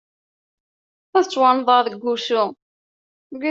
[1.17, 2.43] Ad ttwannḍeɣ deg usu.